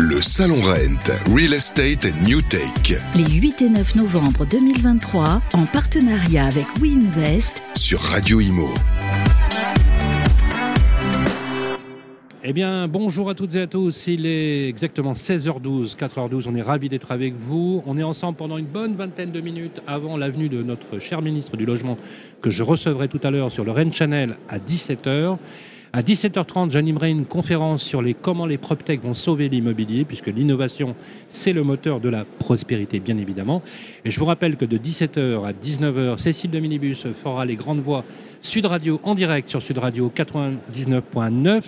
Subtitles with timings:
[0.00, 3.00] Le Salon Rent, Real Estate New Take.
[3.16, 8.68] Les 8 et 9 novembre 2023, en partenariat avec WeInvest sur Radio Imo.
[12.44, 14.06] Eh bien, bonjour à toutes et à tous.
[14.06, 16.44] Il est exactement 16h12, 4h12.
[16.46, 17.82] On est ravis d'être avec vous.
[17.84, 21.56] On est ensemble pendant une bonne vingtaine de minutes avant l'avenue de notre cher ministre
[21.56, 21.98] du Logement
[22.40, 25.38] que je recevrai tout à l'heure sur le Rennes Channel à 17h.
[25.98, 30.94] À 17h30, j'animerai une conférence sur les comment les PropTech vont sauver l'immobilier, puisque l'innovation,
[31.28, 33.62] c'est le moteur de la prospérité, bien évidemment.
[34.04, 37.80] Et je vous rappelle que de 17h à 19h, Cécile de Minibus fera les grandes
[37.80, 38.04] voix
[38.42, 41.62] Sud Radio en direct sur Sud Radio 99.9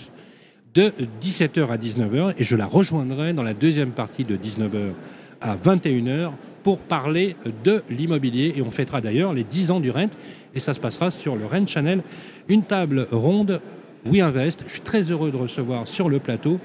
[0.75, 2.35] de 17h à 19h.
[2.39, 4.93] Et je la rejoindrai dans la deuxième partie de 19h
[5.41, 6.31] à 21h
[6.63, 7.35] pour parler
[7.65, 8.55] de l'immobilier.
[8.55, 10.11] Et on fêtera d'ailleurs les 10 ans du Rent.
[10.55, 12.03] Et ça se passera sur le Rent Channel.
[12.49, 13.61] Une table ronde
[14.05, 14.65] WeInvest.
[14.67, 16.59] Je suis très heureux de recevoir sur le plateau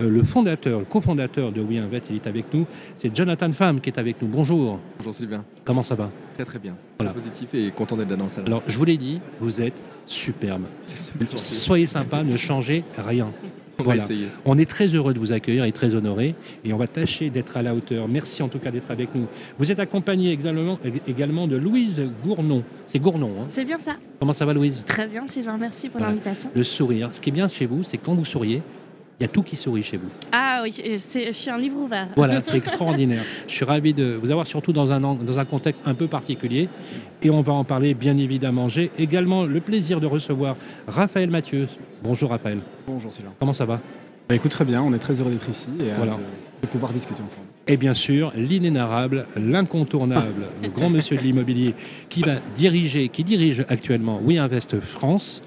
[0.00, 2.10] euh, le fondateur, le cofondateur de WeInvest.
[2.10, 2.66] Il est avec nous.
[2.96, 4.28] C'est Jonathan Pham qui est avec nous.
[4.28, 4.78] Bonjour.
[4.98, 5.44] Bonjour Sylvain.
[5.64, 6.10] Comment ça va?
[6.34, 6.76] Très très bien.
[6.98, 7.12] Voilà.
[7.12, 8.46] positif et content d'être là dans le salon.
[8.46, 10.64] Alors, je vous l'ai dit, vous êtes superbe.
[10.84, 11.54] C'est super gentil.
[11.54, 13.32] Soyez sympa, ne changez rien.
[13.78, 14.00] On Voilà.
[14.00, 14.26] va essayer.
[14.44, 16.34] On est très heureux de vous accueillir et très honoré
[16.64, 18.06] et on va tâcher d'être à la hauteur.
[18.08, 19.26] Merci en tout cas d'être avec nous.
[19.58, 22.62] Vous êtes accompagné également, également de Louise Gournon.
[22.86, 23.96] C'est Gournon, hein C'est bien ça.
[24.20, 24.82] Comment ça va Louise?
[24.86, 25.56] Très bien, Sylvain.
[25.58, 26.12] Merci pour Voilà.
[26.12, 26.50] l'invitation.
[26.54, 27.08] Le sourire.
[27.12, 28.62] Ce qui est bien chez vous, c'est quand vous souriez,
[29.22, 30.08] il y a tout qui sourit chez vous.
[30.32, 32.08] Ah oui, euh, c'est- je suis un livre ouvert.
[32.16, 33.22] Voilà, c'est extraordinaire.
[33.46, 36.08] Je suis ravi de vous avoir surtout dans un, an- dans un contexte un peu
[36.08, 36.68] particulier
[37.22, 38.68] et on va en parler bien évidemment.
[38.68, 40.56] J'ai également le plaisir de recevoir
[40.88, 41.68] Raphaël Mathieu.
[42.02, 43.30] Bonjour Raphaël, Bonjour Sylvain.
[43.38, 43.80] comment ça va?
[44.28, 46.12] Bah, écoute très bien, on est très heureux d'être ici et Voilà.
[46.14, 46.18] de,
[46.62, 47.46] de pouvoir discuter ensemble.
[47.68, 51.76] Et bien sûr, l'inénarrable, l'incontournable, le grand monsieur de l'immobilier
[52.08, 55.44] qui va diriger, qui dirige actuellement WeInvest France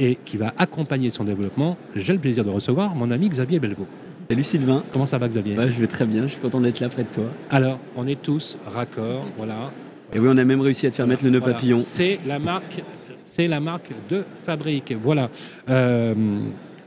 [0.00, 1.76] et qui va accompagner son développement.
[1.96, 3.86] J'ai le plaisir de recevoir mon ami Xavier Belvaux.
[4.30, 5.54] Salut Sylvain, Comment ça va Xavier?
[5.54, 7.24] Bah, je vais très bien, je suis content d'être là près de toi.
[7.50, 9.72] Alors, on est tous raccords, voilà.
[10.12, 11.54] Et oui, on a même réussi à te faire mettre le nœud Voilà.
[11.54, 11.78] papillon.
[11.78, 12.82] C'est la marque,
[13.24, 14.94] c'est la marque de fabrique.
[15.02, 15.30] Voilà.
[15.70, 16.14] Euh,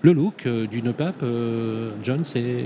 [0.03, 2.65] le look euh, du nœud pape, euh, John, c'est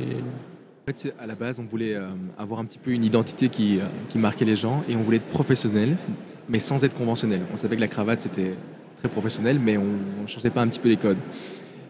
[0.83, 2.07] En fait, c'est- à la base, on voulait euh,
[2.37, 5.17] avoir un petit peu une identité qui, euh, qui marquait les gens et on voulait
[5.17, 5.97] être professionnel,
[6.47, 7.41] mais sans être conventionnel.
[7.51, 8.53] On savait que la cravate, c'était
[9.05, 11.17] très professionnel, mais on ne changeait pas un petit peu les codes.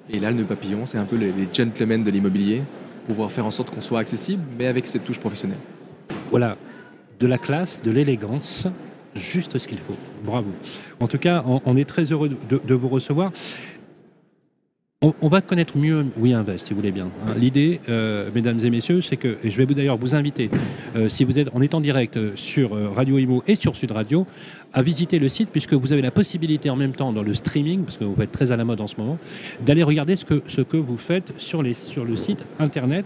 [0.09, 2.63] Et là, le papillon, c'est un peu les, gentlemen de l'immobilier,
[3.05, 5.59] pouvoir faire en sorte qu'on soit accessible, mais avec cette touche professionnelle.
[6.29, 6.57] voilà
[7.17, 8.67] de la classe, de l'élégance,
[9.15, 9.95] juste ce qu'il faut.
[10.25, 10.49] Bravo.
[10.99, 13.31] En tout cas, on, est très heureux de vous recevoir.
[15.21, 17.05] On, va connaître mieux WeInvest, si vous voulez bien.
[17.05, 17.33] hein.
[17.37, 20.49] L'idée, euh, mesdames et messieurs, c'est que, et je vais d'ailleurs vous inviter,
[20.95, 24.25] euh, si vous êtes, en direct euh, sur Radio Imo et sur Sud Radio,
[24.73, 27.83] à visiter le site, puisque vous avez la possibilité en même temps dans le streaming,
[27.83, 29.19] parce que vous êtes très à la mode en ce moment,
[29.63, 31.73] d'aller regarder ce que, vous faites sur, le
[32.15, 33.05] site internet.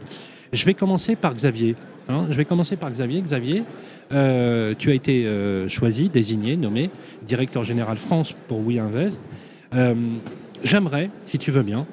[0.53, 1.75] Je vais commencer par Xavier.
[2.07, 2.27] hein.
[2.29, 3.21] Je vais commencer par Xavier.
[3.21, 3.63] Xavier,
[4.09, 5.27] tu as été
[5.67, 6.91] choisi, désigné, nommé
[7.27, 9.21] directeur général France pour WeInvest.
[10.63, 11.87] J'aimerais, si tu veux bien,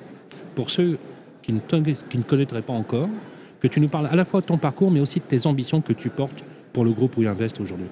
[0.54, 0.98] pour ceux
[1.42, 3.08] qui ne, connaîtraient pas encore,
[3.60, 5.80] que tu nous parles à la fois de ton parcours, mais aussi de tes ambitions
[5.80, 7.86] que tu portes pour le groupe WeInvest aujourd'hui.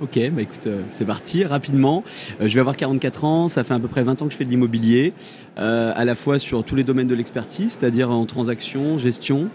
[0.00, 2.02] Ok, bah écoute, euh, c'est parti, rapidement.
[2.40, 4.36] Euh, je vais avoir 44 ans, ça fait à peu près 20 ans que je
[4.36, 5.12] fais de l'immobilier,
[5.56, 9.48] euh, à la fois sur tous les domaines de l'expertise, c'est-à-dire en transaction, gestion,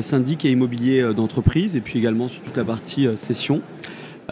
[0.00, 3.62] syndic et immobilier d'entreprise, et puis également sur toute la partie cession.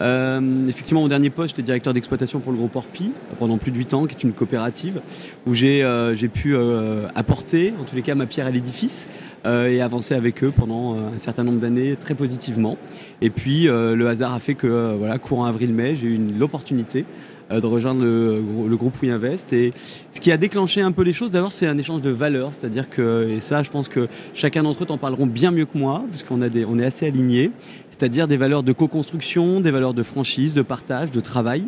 [0.01, 3.77] Euh, effectivement, mon dernier poste, j'étais directeur d'exploitation pour le groupe Orpi pendant plus de
[3.77, 5.01] 8 ans, qui est une coopérative
[5.45, 9.07] où j'ai euh, pu euh, apporter, en tous les cas, ma pierre à l'édifice
[9.47, 12.79] et avancer avec eux pendant un certain nombre d'années très positivement.
[13.21, 17.05] Et puis, le hasard a fait que, voilà, courant avril-mai, j'ai eu l'opportunité
[17.49, 19.53] de rejoindre le, groupe WeInvest.
[19.53, 19.73] Et
[20.11, 22.51] ce qui a déclenché un peu les choses, d'abord, c'est un échange de valeurs.
[22.53, 25.77] C'est-à-dire que, et ça, je pense que chacun d'entre eux t'en parleront bien mieux que
[25.77, 27.51] moi, puisqu'on a des, on est assez alignés.
[27.89, 31.65] C'est-à-dire des valeurs de co-construction, des valeurs de franchise, de partage, de travail.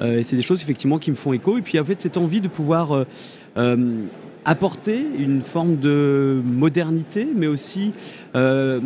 [0.00, 1.58] Euh, et c'est des choses, effectivement, qui me font écho.
[1.58, 3.04] Et puis, en fait, cette envie de pouvoir euh,
[3.58, 4.06] euh,
[4.44, 7.92] apporter une forme de modernité, mais aussi,
[8.34, 8.80] euh,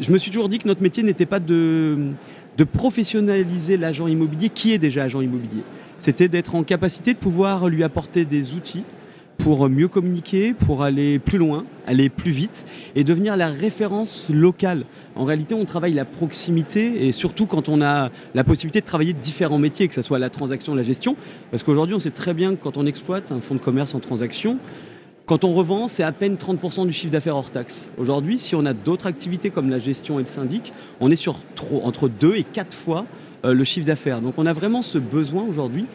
[0.00, 1.98] je me suis toujours dit que notre métier n'était pas de,
[2.56, 5.62] de professionnaliser l'agent immobilier qui est déjà agent immobilier.
[6.04, 8.84] C'était d'être en capacité de pouvoir lui apporter des outils
[9.38, 14.84] pour mieux communiquer, pour aller plus loin, aller plus vite et devenir la référence locale.
[15.16, 19.14] En réalité, on travaille la proximité et surtout quand on a la possibilité de travailler
[19.14, 21.16] différents métiers, que ce soit la transaction, la gestion.
[21.50, 24.00] Parce qu'aujourd'hui, on sait très bien que quand on exploite un fonds de commerce en
[24.00, 24.58] transaction,
[25.24, 27.88] quand on revend, c'est à peine 30% du chiffre d'affaires hors taxe.
[27.96, 31.36] Aujourd'hui, si on a d'autres activités comme la gestion et le syndic, on est sur
[31.54, 33.06] trop- entre 2 et 4 fois
[33.52, 34.20] le chiffre d'affaires.
[34.20, 35.86] Donc on a vraiment ce besoin aujourd'hui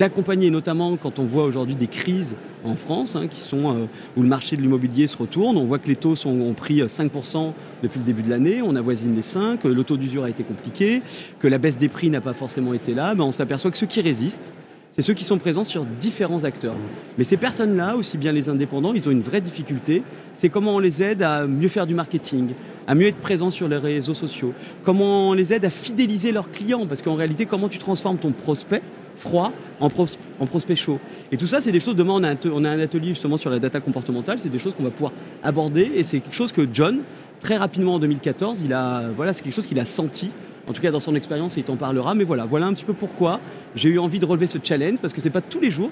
[0.00, 3.86] d'accompagner, notamment quand on voit aujourd'hui des crises en France, hein, euh,
[4.16, 5.58] où le marché de l'immobilier se retourne.
[5.58, 7.52] On voit que les taux ont pris euh, 5%
[7.82, 10.42] depuis le début de l'année, on avoisine les 5, que le taux d'usure a été
[10.42, 11.02] compliqué,
[11.38, 13.14] que la baisse des prix n'a pas forcément été là.
[13.14, 14.54] Ben, on s'aperçoit que ceux qui résistent,
[14.90, 16.74] c'est ceux qui sont présents sur différents acteurs.
[17.16, 20.02] Mais ces personnes-là, aussi bien les indépendants, ils ont une vraie difficulté.
[20.34, 22.50] C'est comment on les aide à mieux faire du marketing,
[22.86, 24.52] à mieux être présents sur les réseaux sociaux,
[24.82, 26.86] comment on les aide à fidéliser leurs clients.
[26.86, 28.82] Parce qu'en réalité, comment tu transformes ton prospect
[29.16, 30.06] froid en, pros-
[30.38, 30.98] en prospect chaud.
[31.30, 33.36] Et tout ça, c'est des choses, demain, on a, un, on a un atelier justement
[33.36, 35.90] sur la data comportementale, c'est des choses qu'on va pouvoir aborder.
[35.94, 37.00] Et c'est quelque chose que John,
[37.38, 38.76] très rapidement en 2014, il
[39.16, 40.30] voilà, c'est quelque chose qu'il a senti
[40.70, 42.14] en tout cas dans son expérience et il t'en parlera.
[42.14, 43.40] Mais voilà, voilà un petit peu pourquoi
[43.74, 45.90] j'ai eu envie de relever ce challenge parce que c'est pas tous les jours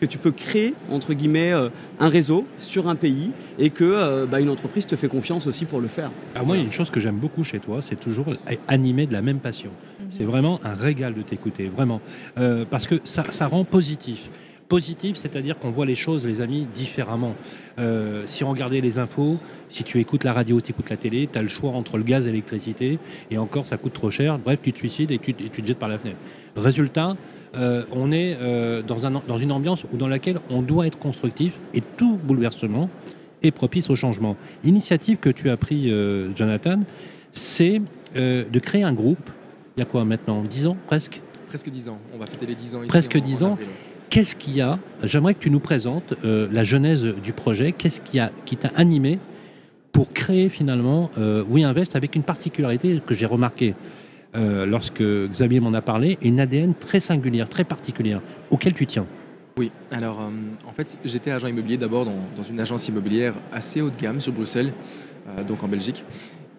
[0.00, 1.68] que tu peux créer entre guillemets euh,
[2.00, 5.66] un réseau sur un pays et que euh, bah, une entreprise te fait confiance aussi
[5.66, 6.10] pour le faire.
[6.42, 8.26] Moi, il y a une chose que j'aime beaucoup chez toi, c'est toujours
[8.66, 9.70] animé de la même passion.
[10.10, 12.00] C'est vraiment un régal de t'écouter, vraiment.
[12.38, 14.30] Euh, parce que ça, ça rend positif.
[14.68, 17.34] Positif, c'est-à-dire qu'on voit les choses, les amis, différemment.
[17.78, 19.36] Euh, si on regardait les infos,
[19.68, 22.02] si tu écoutes la radio, tu écoutes la télé, tu as le choix entre le
[22.02, 22.98] gaz et l'électricité,
[23.30, 24.38] et encore, ça coûte trop cher.
[24.38, 26.16] Bref, tu te suicides et tu, et tu te jettes par la fenêtre.
[26.56, 27.16] Résultat,
[27.56, 30.98] euh, on est euh, dans, un, dans une ambiance où, dans laquelle on doit être
[30.98, 32.88] constructif, et tout bouleversement
[33.42, 34.34] est propice au changement.
[34.64, 36.80] L'initiative que tu as pris, euh, Jonathan,
[37.32, 37.82] c'est
[38.16, 39.28] de créer un groupe.
[39.76, 40.42] Il y a quoi maintenant?
[40.44, 40.76] 10 ans?
[40.86, 41.20] Presque?
[41.48, 41.98] Presque 10 ans.
[42.14, 42.86] On va fêter les 10 ans ici.
[42.88, 43.58] Presque en- 10 en ans.
[44.14, 47.72] Qu'est-ce qu'il y a J'aimerais que tu nous présentes euh, la genèse du projet.
[47.72, 49.18] Qu'est-ce qui, a, qui t'a animé
[49.90, 53.74] pour créer finalement euh, WeInvest avec une particularité que j'ai remarquée
[54.36, 58.20] euh, lorsque Xavier m'en a parlé, une ADN très singulière, très particulière,
[58.52, 59.06] auquel tu tiens.
[59.56, 60.30] Oui, alors
[60.64, 64.32] en fait, j'étais agent immobilier d'abord dans, une agence immobilière assez haut de gamme sur
[64.32, 64.72] Bruxelles,
[65.48, 66.04] donc en Belgique.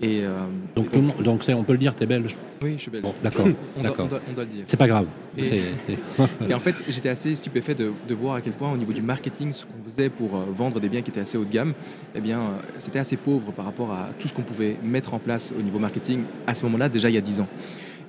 [0.01, 0.41] Et, euh,
[0.75, 2.37] Donc, et on peut le dire, tu es belge.
[2.61, 3.03] oui, je suis belge.
[3.03, 3.45] Bon, d'accord.
[3.77, 4.05] on, doit, d'accord.
[4.05, 4.63] on doit- on doit le dire.
[4.65, 5.05] C'est pas grave.
[5.37, 8.73] Et- C'est- c'est- Et en fait, j'étais assez stupéfait de, de voir à quel point,
[8.73, 11.37] au niveau du marketing, ce qu'on faisait pour euh, vendre des biens qui étaient assez
[11.37, 11.73] haut de gamme,
[12.13, 12.43] eh bien, euh,
[12.77, 15.79] c'était assez pauvre par rapport à tout ce qu'on pouvait mettre en place au niveau
[15.79, 17.47] marketing à ce moment-là, déjà il y a 10 ans.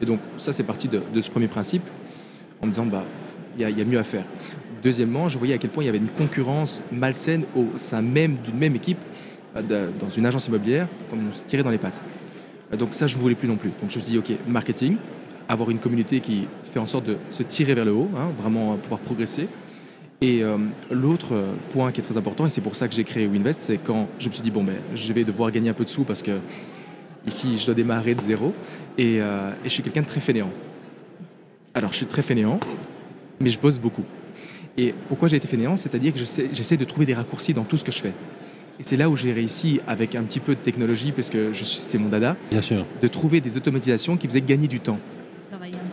[0.03, 1.83] Et donc, ça, c'est parti de, de ce premier principe,
[2.61, 3.05] en me disant, bah,
[3.57, 4.25] il y, y a mieux à faire.
[4.83, 8.37] Deuxièmement, je voyais à quel point il y avait une concurrence malsaine au sein même
[8.45, 8.99] d'une même équipe,
[9.63, 12.05] dans une agence immobilière, comme on se tirait dans les pattes.
[12.73, 13.71] Euh, Donc ça, je ne voulais plus non plus.
[13.81, 14.97] Donc je me suis dit, OK, marketing,
[15.49, 18.73] avoir une communauté qui fait en sorte de se tirer vers le haut, hein, vraiment
[18.73, 19.49] euh, pouvoir progresser.
[20.23, 20.57] Et euh,
[20.91, 23.61] l'autre euh, point qui est très important, et c'est pour ça que j'ai créé Winvest,
[23.61, 25.91] c'est quand je me suis dit, bon, ben, je vais devoir gagner un peu de
[25.91, 26.39] sous parce que
[27.27, 28.55] ici, je dois démarrer de zéro.
[28.97, 30.51] Et, euh, je suis quelqu'un de très fainéant.
[31.75, 32.59] Alors, je suis très fainéant,
[33.41, 34.05] mais je bosse beaucoup.
[34.79, 35.77] Et pourquoi j'ai été fainéant?
[35.77, 38.13] C'est-à-dire que j'essaie de trouver des raccourcis dans tout ce que je fais.
[38.79, 41.99] Et c'est là où j'ai réussi, avec un petit peu de technologie, parce que c'est
[41.99, 42.87] mon dada, Bien sûr.
[43.01, 44.99] de trouver des automatisations qui faisaient gagner du temps.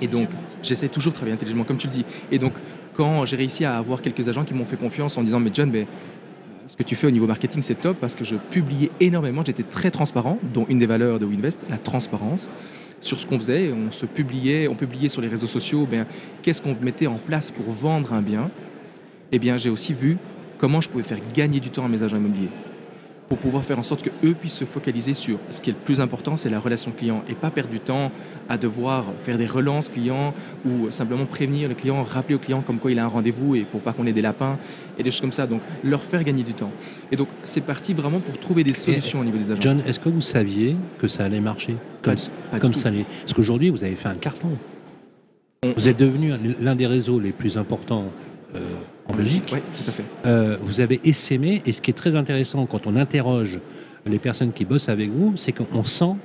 [0.01, 0.27] Et donc,
[0.61, 2.05] j'essaie toujours de travailler intelligemment, comme tu le dis.
[2.31, 2.53] Et donc,
[2.93, 5.51] quand j'ai réussi à avoir quelques agents qui m'ont fait confiance en me disant, mais
[5.53, 5.85] John, mais, euh,
[6.67, 9.63] ce que tu fais au niveau marketing, c'est top parce que je publiais énormément, j'étais
[9.63, 12.49] très transparent, dont une des valeurs de WinVest, la transparence,
[12.99, 13.71] sur ce qu'on faisait.
[13.71, 16.05] On se publiait, on publiait sur les réseaux sociaux, ben,
[16.41, 18.51] qu'est-ce qu'on mettait en place pour vendre un bien?
[19.31, 20.17] Eh bien, j'ai aussi vu
[20.57, 22.49] comment je pouvais faire gagner du temps à mes agents immobiliers
[23.29, 25.99] pour pouvoir faire en sorte qu'eux puissent se focaliser sur ce qui est le plus
[26.01, 28.11] important, c'est la relation client et pas perdre du temps
[28.49, 30.33] à devoir faire des relances clients
[30.65, 33.61] ou simplement prévenir le client, rappeler au client comme quoi il a un rendez-vous et
[33.61, 34.59] pour pas qu'on ait des lapins
[34.99, 35.47] et des choses comme ça.
[35.47, 36.71] Donc leur faire gagner du temps.
[37.11, 39.61] Et donc c'est parti vraiment pour trouver des solutions au niveau des agents.
[39.61, 41.77] John, est-ce que vous saviez que ça allait marcher?
[42.01, 42.21] Comme, Pas-
[42.51, 42.79] pas du comme tout.
[42.79, 44.49] ça allait Parce qu'aujourd'hui, vous avez fait un carton.
[45.63, 48.07] On- Vous êtes devenu l'un des réseaux les plus importants
[48.53, 48.59] euh,
[49.07, 49.49] en Belgique.
[49.53, 50.03] Oui, tout à fait.
[50.25, 53.59] Euh, vous avez essaimé, et ce qui est très intéressant quand on interroge
[54.05, 56.15] les personnes qui bossent avec vous, c'est qu'on sent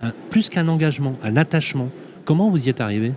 [0.00, 1.88] un- plus qu'un engagement, un attachement.
[2.24, 3.12] Comment vous y êtes arrivé?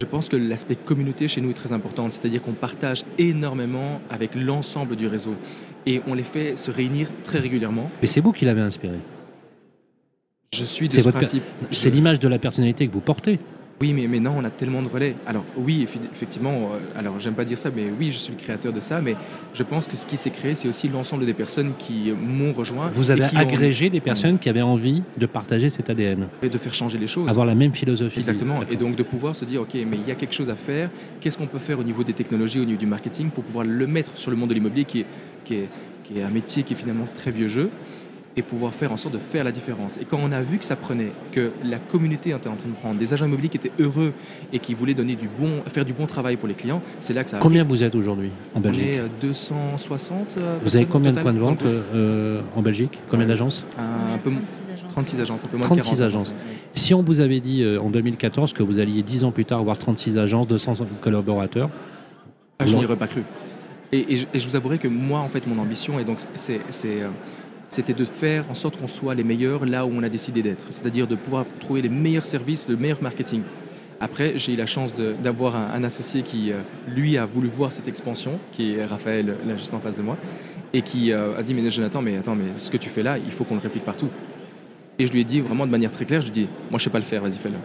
[0.00, 4.34] Je pense que l'aspect communauté chez nous est très important, c'est-à-dire qu'on partage énormément avec
[4.34, 5.34] l'ensemble du réseau
[5.86, 7.88] et on les fait se réunir très régulièrement.
[8.02, 8.96] Et c'est vous qui l'avez inspiré?
[10.52, 13.38] Je suis de C'est ce votre- l'image de la personnalité que vous portez.
[13.82, 15.16] Oui, mais maintenant on a tellement de relais.
[15.26, 18.72] Alors oui, effectivement, euh, alors j'aime pas dire ça, mais oui, je suis le créateur
[18.72, 19.16] de ça, mais
[19.54, 22.92] je pense que ce qui s'est créé, c'est aussi l'ensemble des personnes qui m'ont rejoint.
[22.94, 26.48] Vous et avez ont agrégé des personnes qui avaient envie de partager cet ADN, envie
[26.48, 27.28] de faire changer les choses.
[27.28, 28.20] avoir la même philosophie.
[28.20, 28.60] Exactement.
[28.70, 30.88] Et donc de pouvoir se dire, ok, mais il y a quelque chose à faire.
[31.20, 33.88] Qu'est-ce qu'on peut faire au niveau des technologies, au niveau du marketing, pour pouvoir le
[33.88, 35.06] mettre sur le monde de l'immobilier, qui est,
[35.42, 35.68] qui, est,
[36.04, 37.68] qui est un métier qui est finalement très vieux jeu,
[38.36, 39.98] et pouvoir faire en sorte de faire la différence.
[39.98, 42.74] Et quand on a vu que ça prenait, que la communauté était en train de
[42.74, 44.12] prendre, des agents immobiliers qui étaient heureux
[44.52, 47.24] et qui voulaient donner du bon, faire du bon travail pour les clients, c'est là
[47.24, 50.36] que ça a Combien vous êtes aujourd'hui en On Belgique est euh, 260.
[50.38, 52.98] euh, Vous avez combien de points de vente euh, euh, en Belgique?
[53.08, 53.32] Combien Ouais.
[53.32, 53.66] d'agences?
[53.78, 54.40] Un, un peu moins-
[54.88, 56.28] 36 agences, un peu moins 36 de 40 agences.
[56.30, 56.36] ouais.
[56.72, 59.60] Si on vous avait dit euh, en 2014 que vous alliez 10 ans plus tard
[59.60, 61.70] avoir 36 agences, 200 collaborateurs,
[62.58, 63.22] Ah, je n'y aurais pas cru.
[63.94, 66.18] Et, et je, et je vous avouerai que moi, en fait, mon ambition, et donc
[66.34, 67.08] c'est, c'est, euh,
[67.72, 70.66] c'était de faire en sorte qu'on soit les meilleurs là où on a décidé d'être,
[70.68, 73.40] c'est-à-dire de pouvoir trouver les meilleurs services, le meilleur marketing.
[73.98, 77.72] Après, j'ai eu la chance d'avoir un, un associé qui, euh, lui, a voulu voir
[77.72, 80.18] cette expansion, qui est Raphaël, là, juste en face de moi,
[80.74, 83.16] et qui euh, a dit, mais Jonathan, mais attends, mais ce que tu fais là,
[83.16, 84.10] il faut qu'on le réplique partout.
[84.98, 86.78] Et je lui ai dit vraiment de manière très claire, je lui ai dit, moi
[86.78, 87.56] je sais pas le faire, vas-y fais-le.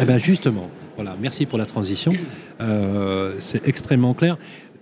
[0.00, 2.12] Eh ben justement, voilà, merci pour la transition.
[2.60, 4.36] Euh, c'est extrêmement clair.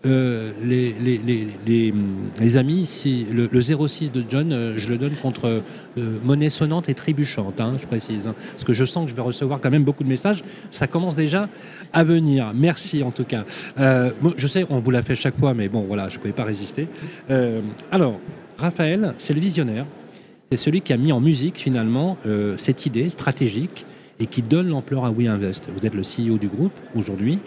[0.07, 0.95] Euh, les,
[2.41, 5.63] les, amis, le, le 06 de John, euh, je le donne contre
[5.99, 8.27] euh, monnaie sonnante et trébuchante, hein, je précise.
[8.27, 10.43] hein, parce que je sens que je vais recevoir quand même beaucoup de messages.
[10.71, 11.51] Ça commence déjà
[11.93, 12.53] à venir.
[12.55, 13.45] Merci en tout cas.
[13.77, 16.45] Je sais, on vous l'a fait chaque fois, mais bon, voilà, je ne pouvais pas
[16.45, 16.89] résister.
[17.91, 18.19] Alors,
[18.57, 19.87] Raphaël, c'est le visionnaire.
[20.51, 22.17] C'est celui qui a mis en musique finalement
[22.57, 23.85] cette idée stratégique
[24.19, 25.69] et qui donne l'ampleur à WeInvest.
[25.77, 27.39] Vous êtes le CEO du groupe aujourd'hui.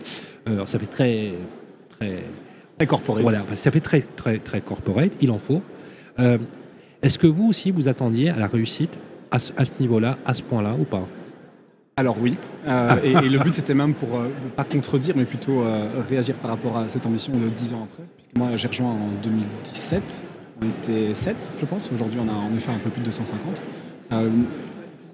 [0.46, 1.34] Ça fait très,
[2.00, 2.24] très,
[2.78, 3.22] Très corporate.
[3.22, 5.12] voilà, ça fait très, très, très corporate.
[5.22, 5.62] Il en faut.
[6.20, 6.38] Euh,
[7.02, 8.98] Est-ce que vous aussi vous attendiez à la réussite
[9.32, 11.08] à ce, niveau-là, à ce point-là ou pas?
[11.98, 12.36] Alors oui,
[12.68, 16.36] Euh, et, et le but c'était même pour, euh, pas contredire, mais plutôt euh, réagir
[16.36, 18.04] par rapport à cette ambition de 10 ans après.
[18.18, 20.24] Puisque moi j'ai rejoint en 2017,
[20.62, 23.64] on était 7 je pense, aujourd'hui on a en effet un peu plus de 250.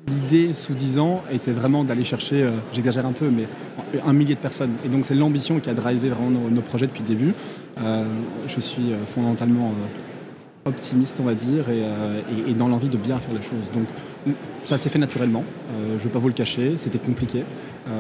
[0.08, 3.48] L'idée sous 10 ans était vraiment d'aller chercher, euh, j'exagère un peu, mais
[4.06, 4.74] un millier de personnes.
[4.86, 7.34] Et donc c'est l'ambition qui a drivé vraiment nos, projets depuis le début.
[7.82, 8.06] Euh,
[8.48, 9.74] je suis euh, fondamentalement
[10.66, 13.72] optimiste, on va dire, et dans l'envie de bien faire les choses.
[13.74, 13.88] Donc
[14.64, 17.40] ça s'est fait naturellement, euh, je ne vais pas vous le cacher, c'était compliqué,
[17.88, 17.92] euh,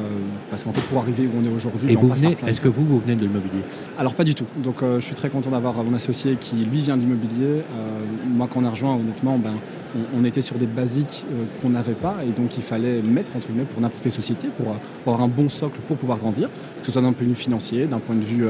[0.49, 2.61] parce qu'en fait pour arriver où on est aujourd'hui, Et on vous venez, de est-ce
[2.61, 3.61] que vous, vous venez de l'immobilier?
[3.97, 4.45] Alors pas du tout.
[4.57, 7.47] Donc euh, je suis très content d'avoir mon associé qui lui vient d'immobilier.
[7.47, 9.53] Euh, moi quand on a rejoint honnêtement, ben,
[9.95, 11.25] on, on était sur des basiques
[11.61, 14.75] qu'on n'avait pas et donc il fallait mettre entre guillemets pour n'importe quelle société pour,
[15.03, 17.35] pour avoir un bon socle pour pouvoir grandir, que ce soit d'un point de vue
[17.35, 18.45] financier, d'un point de vue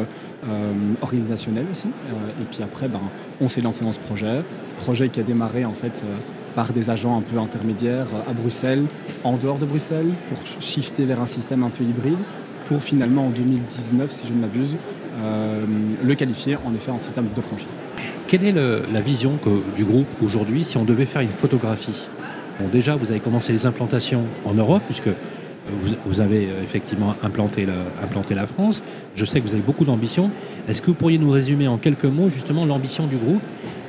[1.01, 1.87] organisationnel aussi.
[2.41, 2.99] Et puis après, ben,
[3.39, 4.41] on s'est lancé dans ce projet,
[4.77, 6.03] projet qui a démarré en fait
[6.59, 8.83] par des agents un peu intermédiaires euh, à Bruxelles,
[9.23, 12.17] en dehors de Bruxelles, pour shifter vers un système un peu hybride,
[12.65, 14.75] pour finalement en 2019, si je ne m'abuse,
[15.21, 15.65] euh,
[16.03, 17.69] le qualifier en effet en système de franchise.
[18.27, 19.39] Quelle est la vision
[19.77, 22.09] du groupe aujourd'hui si on devait faire une photographie?
[22.73, 25.09] Déjà, vous avez commencé les implantations en Europe, puisque
[26.05, 27.67] vous, avez euh, effectivement implanté,
[28.03, 28.83] implanté la France.
[29.15, 30.29] Je sais que vous avez beaucoup d'ambition.
[30.67, 33.41] Est-ce que vous pourriez nous résumer en quelques mots justement l'ambition du groupe?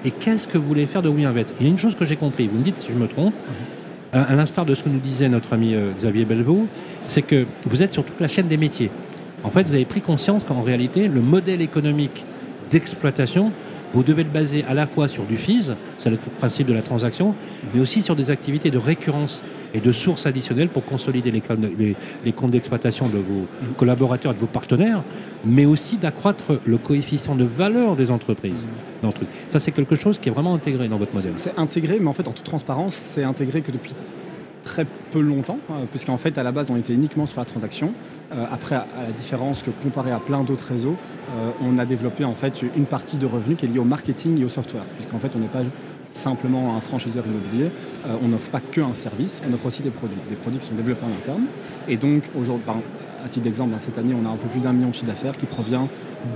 [0.04, 2.16] Et qu'est-ce que vous voulez faire de WeInvest Il y a une chose que j'ai
[2.16, 3.34] compris, vous me dites si je me trompe,
[4.12, 6.66] à, à l'instar de ce que nous disait notre ami euh, Xavier Belvaux,
[7.04, 8.90] c'est que vous êtes sur toute la chaîne des métiers.
[9.42, 12.24] En fait, vous avez pris conscience qu'en réalité, le modèle économique
[12.70, 13.52] d'exploitation,
[13.94, 16.82] vous devez le baser à la fois sur du FIS, c'est le principe de la
[16.82, 17.34] transaction,
[17.74, 19.42] mais aussi sur des activités de récurrence
[19.74, 23.46] et de sources additionnelles pour consolider les, comptes- les- les comptes d'exploitation de vos
[23.76, 25.02] collaborateurs et de vos partenaires,
[25.44, 28.66] mais aussi d'accroître le coefficient de valeur des entreprises.
[29.02, 29.28] dans truc.
[29.48, 31.32] Ça, c'est quelque chose qui est vraiment intégré dans votre modèle.
[31.36, 33.92] C'est intégré, mais en fait en toute transparence, c'est intégré que depuis
[34.62, 37.94] très peu longtemps, euh, puisqu'en fait à la base on était uniquement sur la transaction.
[38.32, 40.96] Euh, après, à à la différence que comparé à plein d'autres réseaux,
[41.30, 44.38] euh, on a développé en fait une partie de revenus qui est liée au marketing
[44.38, 45.62] et au software, puisqu'en fait on n'est pas
[46.10, 47.70] simplement un franchiseur immobilier,
[48.06, 50.66] euh, on n'offre pas que un service, on offre aussi des produits, des produits qui
[50.68, 51.44] sont développés en interne.
[51.88, 52.80] Et donc aujourd'hui, par-
[53.24, 55.06] à titre d'exemple, dans cette année, on a un peu plus d'un million de chiffre
[55.06, 55.88] d'affaires qui provient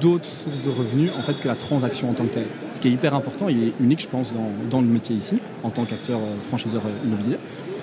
[0.03, 2.47] d'autres sources de revenus en fait que la transaction en tant que telle.
[2.75, 5.39] Ce qui est hyper important, il est unique, je pense, dans, dans le métier ici,
[5.63, 7.37] en tant qu'acteur euh, franchiseur euh, immobilier.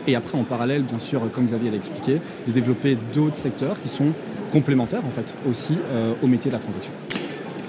[0.07, 3.89] Et après, en parallèle, bien sûr, comme Xavier l'a expliqué, de développer d'autres secteurs qui
[3.89, 4.13] sont
[4.51, 6.91] complémentaires, en fait, aussi euh, au métier de la transaction.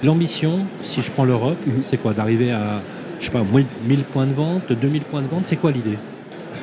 [0.03, 1.81] L'ambition, si je prends l'Europe, Mhm.
[1.83, 2.13] c'est quoi?
[2.13, 2.81] D'arriver à,
[3.23, 5.71] je sais pas, moins de 1000 points de vente, 2000 points de vente, c'est quoi
[5.71, 5.97] l'idée?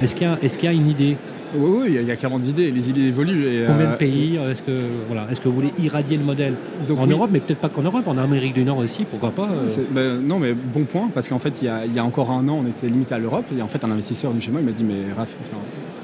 [0.02, 1.16] Est-ce qu'il y, a- y une idée?
[1.56, 3.46] Oui, oui, il y a- clairement des idées, les idées évoluent.
[3.46, 4.70] Et, Combien euh, de pays Est-ce que,
[5.08, 6.52] voilà, est-ce que vous voulez irradier le modèle?
[6.86, 9.30] Donc En oui, Europe, mais peut-être pas qu'en Europe, en Amérique du Nord aussi, pourquoi
[9.30, 11.98] pas euh, ben, non, mais bon point, parce qu'en fait, il y, a, il y
[11.98, 14.42] a encore un an, on était limité à l'Europe, et en fait, un investisseur venu
[14.42, 15.34] chez moi, il m'a dit, mais Raph,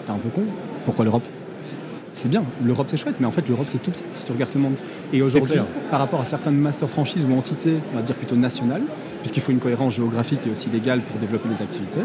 [0.06, 0.42] t'es un peu con,
[0.86, 1.24] pourquoi l'Europe?
[2.14, 4.54] C'est bien, l'Europe c'est chouette, mais en fait l'Europe c'est tout petit si tu regardes
[4.54, 4.74] le monde.
[5.12, 5.58] Et aujourd'hui,
[5.90, 8.80] par rapport à certaines master franchises ou entités, on va dire plutôt nationales,
[9.26, 12.02] puisqu'il faut une cohérence géographique et aussi légale pour développer des activités,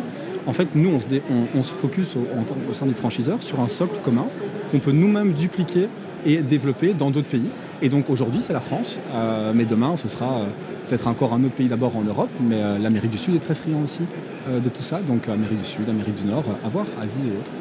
[0.48, 4.26] en fait nous on se, focus au, sein du franchiseur sur un socle commun
[4.72, 5.88] qu'on peut nous-mêmes dupliquer
[6.26, 7.50] et développer dans d'autres pays.
[7.84, 10.46] Et donc aujourd'hui c'est la France, euh, mais demain ce sera euh,
[10.88, 13.54] peut-être encore un autre pays d'abord en Europe, mais euh, l'Amérique du Sud est très
[13.54, 14.02] friand aussi
[14.50, 17.52] de tout ça, donc Amérique du Sud, Amérique du Nord, à voir, Asie et autres.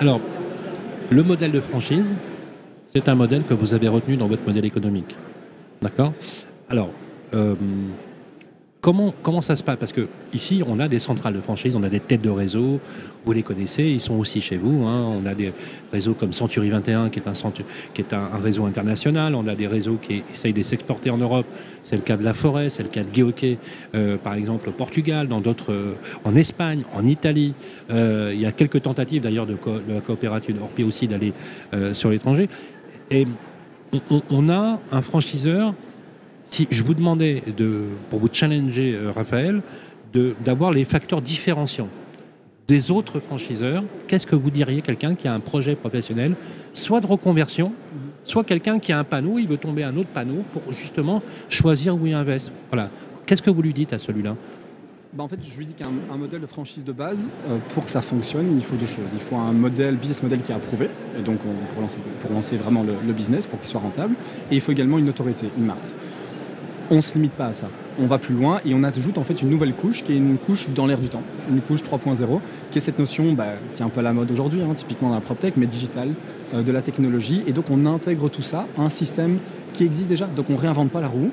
[0.00, 0.20] Alors,
[1.10, 2.16] le modèle de franchise,
[2.86, 5.14] c'est un modèle que vous avez retenu dans votre modèle économique.
[5.80, 6.12] D'accord?
[6.68, 6.90] Alors,
[8.82, 9.76] Comment, comment ça se passe?
[9.76, 12.80] Parce que ici, on a des centrales de franchise, on a des têtes de réseau,
[13.24, 14.84] vous les connaissez, ils sont aussi chez vous.
[14.88, 15.06] hein.
[15.22, 15.52] On a des
[15.92, 19.36] réseaux comme Century 21, qui est, un, réseau international.
[19.36, 21.46] On a des réseaux qui essayent de s'exporter en Europe.
[21.84, 23.56] C'est le cas de la forêt, c'est le cas de Guy
[23.94, 27.54] euh, par exemple au Portugal, dans d'autres, euh, en Espagne, en Italie.
[27.92, 31.32] Euh, il y a quelques tentatives d'ailleurs de, co- de la coopérative aussi d'aller
[31.92, 32.48] sur l'étranger.
[33.12, 33.28] Et
[34.10, 35.72] on- on a un franchiseur
[36.52, 39.62] si je vous demandais, de, pour vous challenger, euh, Raphaël,
[40.44, 41.88] d'avoir les facteurs différenciants
[42.68, 46.34] des autres franchiseurs, qu'est-ce que vous diriez quelqu'un qui a un projet professionnel,
[46.74, 47.72] soit de reconversion,
[48.24, 51.96] soit quelqu'un qui a un panneau, il veut tomber un autre panneau pour justement choisir
[51.96, 52.52] où il investe.
[52.70, 52.90] Voilà.
[53.24, 54.36] Qu'est-ce que vous lui dites à celui-là?
[55.14, 57.84] Bah, en fait, je lui dis qu'un un modèle de franchise de base, euh, pour
[57.84, 59.10] que ça fonctionne, il faut deux choses.
[59.14, 60.88] Il faut un modèle, business model qui est approuvé,
[61.24, 64.14] donc on- pour, lancer, pour lancer vraiment le business, pour qu'il soit rentable.
[64.50, 65.80] Et il faut également une autorité, une marque.
[66.92, 67.68] On ne se limite pas à ça.
[67.98, 70.36] On va plus loin et on ajoute en fait une nouvelle couche qui est une
[70.36, 72.38] couche dans l'air du temps, une couche 3.0,
[72.70, 75.08] qui est cette notion bah, qui est un peu à la mode aujourd'hui, hein, typiquement
[75.08, 76.10] dans la PropTech, mais digitale,
[76.52, 77.44] euh, de la technologie.
[77.46, 79.38] Et donc on intègre tout ça à un système
[79.72, 80.26] qui existe déjà.
[80.26, 81.30] Donc on ne réinvente pas la roue.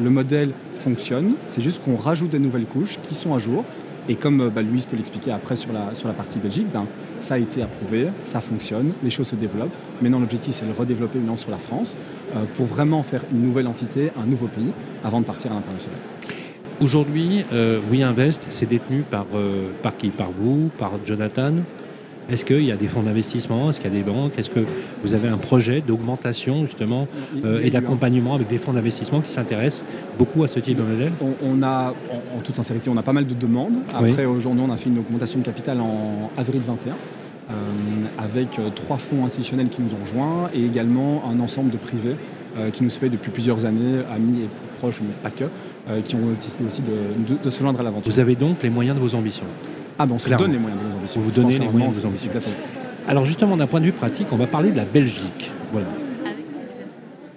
[0.00, 3.64] Le modèle fonctionne, c'est juste qu'on rajoute des nouvelles couches qui sont à jour.
[4.08, 6.86] Et comme euh, bah, Louise peut l'expliquer après sur la, sur la partie Belgique, ben,
[7.20, 9.74] ça a été approuvé, ça fonctionne, les choses se développent.
[10.00, 11.96] Maintenant, l'objectif, c'est de redévelopper maintenant sur la France
[12.34, 14.72] euh, pour vraiment faire une nouvelle entité, un nouveau pays,
[15.04, 15.98] avant de partir à l'international.
[16.80, 19.26] Aujourd'hui, euh, WeInvest, c'est détenu par,
[19.82, 20.10] par qui?
[20.10, 20.70] Par vous?
[20.78, 21.54] Par Jonathan?
[22.30, 23.70] Est-ce qu'il y a des fonds d'investissement?
[23.70, 24.32] Est-ce qu'il y a des banques?
[24.38, 24.60] Est-ce que
[25.02, 27.06] vous avez un projet d'augmentation justement
[27.44, 29.86] euh, eu et d'accompagnement avec des fonds d'investissement qui s'intéressent
[30.18, 31.12] beaucoup à ce type de modèle?
[31.22, 33.78] On, on a, en, en toute sincérité, on a pas mal de demandes.
[34.00, 34.10] Oui.
[34.10, 37.54] Après, aujourd'hui, on a fait une augmentation de capital en avril 21, euh,
[38.18, 42.16] avec euh, trois fonds institutionnels qui nous ont rejoints et également un ensemble de privés
[42.58, 45.44] euh, qui nous fait depuis plusieurs années, amis et proches, mais pas que,
[45.88, 48.12] euh, qui ont décidé aussi de, de- de se joindre à l'aventure.
[48.12, 49.46] Vous avez donc les moyens de vos ambitions?
[49.98, 51.20] Ah bon, on se donne les moyens de nos ambitions.
[51.20, 52.26] Vous donnez les moyens de vos ambitions.
[52.30, 52.56] Exactement.
[53.08, 55.50] Alors justement, d'un point de vue pratique, on va parler de la Belgique.
[55.72, 55.86] Voilà.
[56.24, 56.84] Avec plaisir.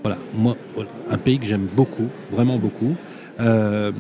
[0.04, 2.96] Voilà, moi, voilà, un pays que j'aime beaucoup, vraiment beaucoup.
[3.40, 3.92] Euh,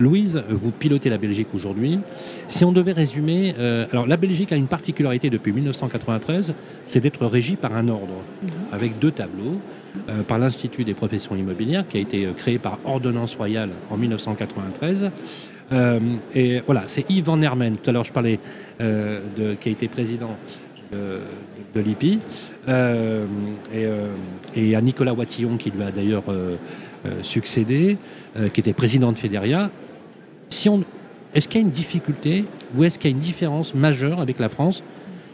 [0.00, 1.98] Louise, vous pilotez la Belgique aujourd'hui.
[2.46, 7.26] Si on devait résumer, euh, alors la Belgique a une particularité depuis 1993, c'est d'être
[7.26, 8.48] régie par un ordre, Mhm.
[8.70, 9.58] avec deux tableaux,
[10.08, 15.10] euh, par l'Institut des professions immobilières, qui a été créé par ordonnance royale en 1993.
[15.72, 16.00] Euh,
[16.34, 17.76] et voilà, c'est Yves Van Hermen.
[17.76, 18.38] Tout à l'heure, je parlais
[18.80, 20.36] euh, de, qui a été président
[20.92, 21.20] de,
[21.74, 22.20] de l'IPI.
[22.68, 23.26] Euh,
[23.72, 23.84] et,
[24.64, 26.24] euh, Nicolas Watillon, qui lui a d'ailleurs
[27.22, 27.96] succédé,
[28.52, 29.70] qui était président de Federia.
[30.50, 30.82] Si on,
[31.34, 32.44] est-ce qu'il y a une difficulté
[32.76, 34.82] ou est-ce qu'il y a une différence majeure avec la France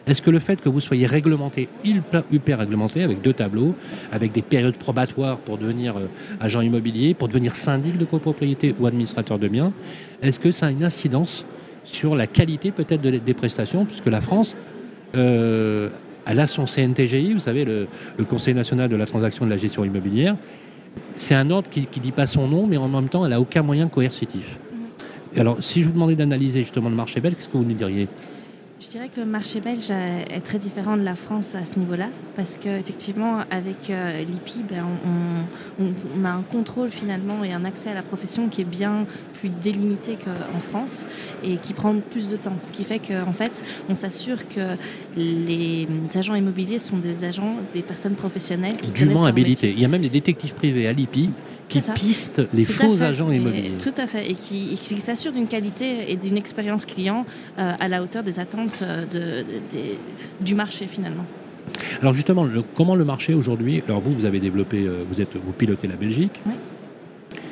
[0.07, 3.75] Est-ce que le fait que vous soyez réglementé, hyper réglementé, avec deux tableaux,
[4.13, 6.07] avec des périodes probatoires pour devenir euh,
[6.41, 9.73] agent immobilier, pour devenir syndic de copropriété ou administrateur de biens,
[10.23, 11.47] est-ce que ça a une incidence
[11.85, 14.57] sur la qualité peut-être de- des prestations Puisque la France,
[15.17, 15.89] euh,
[16.27, 17.87] elle a son CNTGI, vous savez, le,
[18.19, 20.37] le Conseil national de la transaction de la gestion immobilière.
[21.17, 23.41] C'est un ordre qui ne dit pas son nom, mais en même temps, elle n'a
[23.41, 24.59] aucun moyen coercitif.
[25.37, 28.07] Alors, si je vous demandais d'analyser justement le marché belge, qu'est-ce que vous nous diriez?
[28.81, 32.09] Je dirais que le marché belge est très différent de la France à ce niveau-là,
[32.37, 34.85] parce qu'effectivement, avec euh, l'IPI, ben,
[35.79, 38.67] on, on- on a un contrôle finalement et un accès à la profession qui est
[38.67, 39.07] bien
[39.41, 41.07] plus délimité qu'en France
[41.45, 42.57] et qui prend plus de temps.
[42.63, 44.77] Ce qui fait qu'en fait, on s'assure que
[45.17, 49.69] les agents immobiliers sont des agents, des personnes professionnelles qui Dûment leur habilité.
[49.69, 49.73] métier.
[49.73, 51.31] Il y a même des détectives privés à l'IPI
[51.69, 53.05] qui pistent les Tout faux fait.
[53.05, 53.73] agents immobiliers.
[53.83, 57.25] Tout à fait, et qui, et qui s'assure d'une qualité et d'une expérience client
[57.59, 59.99] euh, à la hauteur des attentes euh, de- de- des-
[60.41, 61.25] du marché finalement.
[62.03, 65.35] Alors justement, le- comment le marché aujourd'hui Alors vous, vous avez développé, euh, vous êtes,
[65.35, 66.41] vous pilotez la Belgique.
[66.47, 66.53] Oui.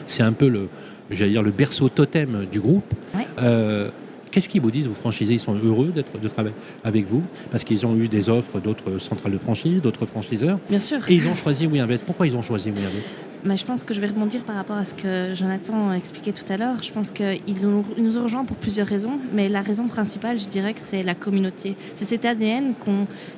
[0.06, 0.68] C'est un peu le,
[1.10, 2.92] j'allais dire le berceau totem du groupe.
[3.14, 3.22] Oui.
[3.42, 3.88] Euh,
[4.30, 5.34] Qu'est-ce qu'ils vous disent, vos franchisés?
[5.34, 7.22] Ils sont heureux d'être de travailler avec vous?
[7.50, 10.98] Parce qu'ils ont eu des offres d'autres centrales de franchise, d'autres franchiseurs, Bien sûr.
[11.06, 12.02] et ils ont choisi WeInvest.
[12.06, 13.08] Pourquoi ils ont choisi WeInvest
[13.44, 16.44] Je pense que je vais rebondir par rapport à ce que Jonathan a expliqué tout
[16.48, 16.80] à l'heure.
[16.80, 17.66] Je pense qu'ils
[17.98, 21.16] nous ont rejoints pour plusieurs raisons, mais la raison principale, je dirais que c'est la
[21.16, 21.76] communauté.
[21.96, 22.74] C'est cet ADN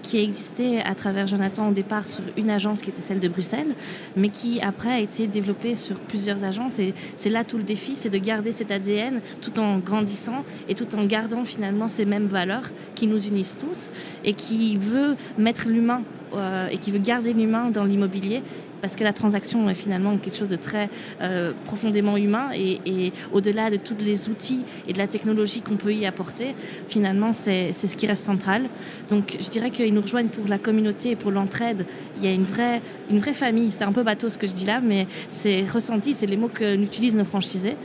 [0.02, 3.28] qui a existé à travers Jonathan au départ sur une agence qui était celle de
[3.28, 3.74] Bruxelles,
[4.14, 6.78] mais qui après a été développée sur plusieurs agences.
[6.78, 10.74] Et c'est là tout le défi, c'est de garder cet ADN tout en grandissant et
[10.74, 13.90] tout en gardant finalement ces mêmes valeurs qui nous unissent tous
[14.22, 16.02] et qui veut mettre l'humain
[16.34, 18.42] euh, et qui veut garder l'humain dans l'immobilier
[18.84, 20.90] parce que la transaction est finalement quelque chose de très
[21.22, 25.94] euh, profondément humain et, au-delà de tous les outils et de la technologie qu'on peut
[25.94, 26.54] y apporter,
[26.86, 28.68] finalement c'est ce qui reste central.
[29.08, 31.86] Donc je dirais qu'ils nous rejoignent pour la communauté et pour l'entraide.
[32.18, 34.52] Il y a une vraie, une vraie famille, c'est un peu bateau ce que je
[34.52, 37.78] dis là, mais c'est ressenti, c'est les mots que utilisent nos franchisés.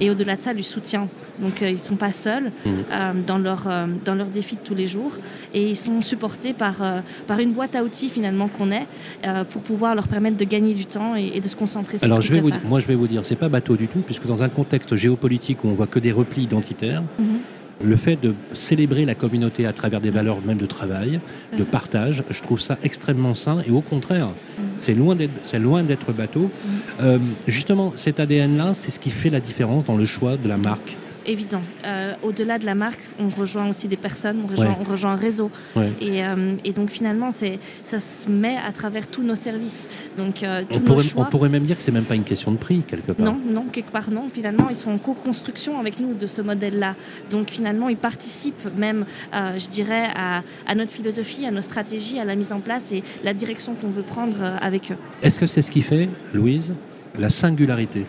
[0.00, 1.08] Et au-delà de ça, du soutien.
[1.40, 2.72] Donc euh, ils ne sont pas seuls Mhm.
[2.92, 5.12] euh, dans, leur, euh, dans leurs défis de tous les jours
[5.52, 6.76] et ils sont supportés par,
[7.26, 8.86] par une boîte à outils finalement qu'on est
[9.50, 12.22] pour pouvoir leur permettre de gagner du temps et, et de se concentrer sur Alors
[12.22, 14.26] ce je vais vous, moi je vais vous dire, c'est pas bateau du tout, puisque
[14.26, 17.38] dans un contexte géopolitique où on voit que des replis identitaires, Mhm.
[17.82, 21.20] Le fait de célébrer la communauté à travers des valeurs même de travail,
[21.52, 21.64] de Mhm.
[21.66, 24.64] partage, je trouve ça extrêmement sain et au contraire, Mhm.
[24.78, 26.50] c'est loin d'être c'est loin d'être bateau.
[27.00, 30.56] Euh, justement, cet ADN-là, c'est ce qui fait la différence dans le choix de la
[30.56, 30.96] marque.
[31.26, 31.62] Évident.
[31.86, 34.76] Euh, Au-delà de la marque, on rejoint aussi des personnes, on rejoint, Ouais.
[34.80, 35.50] on rejoint un réseau.
[35.74, 35.90] Ouais.
[36.00, 39.88] Et, euh, et donc finalement, ça se met à travers tous nos services.
[40.18, 41.22] Donc euh, tous On pourrait, choix.
[41.26, 43.24] on pourrait même dire que c'est même pas une question de prix quelque part.
[43.24, 44.28] Non, non, quelque part non.
[44.28, 46.94] Finalement, ils sont en co-construction avec nous de ce modèle-là.
[47.30, 52.24] Donc finalement, ils participent même, je dirais, à, à notre philosophie, à nos stratégies, à
[52.24, 54.96] la mise en place et la direction qu'on veut prendre avec eux.
[55.22, 56.74] Est-ce que c'est ce qui fait, Louise,
[57.18, 58.04] la singularité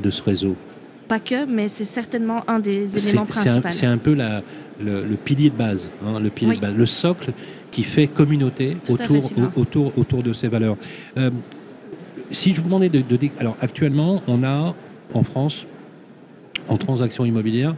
[0.00, 0.56] de ce réseau?
[1.10, 3.66] Pas que, mais c'est certainement un des éléments principaux.
[3.72, 4.42] c'est un peu la-
[4.80, 6.56] le, le pilier de base, hein, le pilier Oui.
[6.58, 7.32] de base, le socle
[7.72, 10.76] qui fait communauté Tout autour, au- autour, autour de ces valeurs.
[11.18, 11.30] Euh,
[12.30, 14.72] si je vous demandais de, de alors actuellement, on a
[15.12, 15.66] en France,
[16.68, 17.74] en transaction immobilière,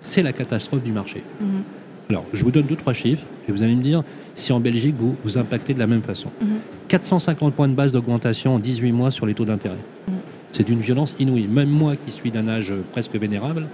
[0.00, 1.22] c'est la catastrophe du marché.
[1.40, 1.62] Mhm.
[2.10, 4.02] Alors, je vous donne deux, trois chiffres et vous allez me dire
[4.34, 6.28] si en Belgique, vous vous impactez de la même façon.
[6.42, 6.58] Mhm.
[6.88, 9.78] 450 points de base d'augmentation en 18 mois sur les taux d'intérêt.
[10.08, 10.13] Mhm.
[10.54, 11.48] C'est d'une violence inouïe.
[11.48, 13.66] Même moi, qui suis d'un âge presque vénérable,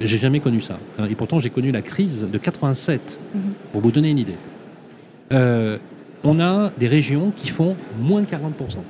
[0.00, 0.78] j'ai jamais connu ça.
[0.98, 1.06] hein.
[1.08, 3.40] Et pourtant, j'ai connu la crise de 87, Mhm.
[3.70, 4.34] pour vous donner une idée.
[5.32, 5.78] Euh,
[6.24, 8.82] on a des régions qui font moins de 40%.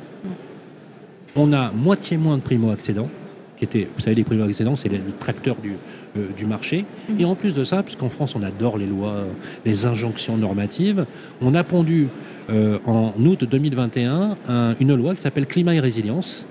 [1.37, 3.11] On a moitié moins de primo-accédants,
[3.59, 5.72] qui étaient, vous savez, les primo-accédants, c'est le tracteur du,
[6.16, 6.87] euh, du marché.
[7.11, 7.16] Mhm.
[7.20, 9.24] Et en plus de ça, puisqu'en France, on adore les lois, euh,
[9.66, 11.04] les injonctions normatives,
[11.42, 12.09] on a pondu
[12.50, 16.46] euh, en août 2021 un- une loi qui s'appelle Climat et Résilience,